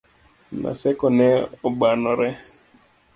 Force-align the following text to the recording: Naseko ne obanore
Naseko 0.61 1.05
ne 1.17 1.29
obanore 1.67 2.29